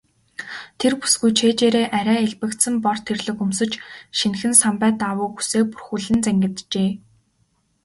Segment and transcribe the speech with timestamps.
[0.79, 3.71] Тэр бүсгүй цээжээрээ арай элбэгдсэн бор тэрлэг өмсөж,
[4.17, 6.89] шинэхэн самбай даавууг үсээ бүрхүүлэн зангиджээ.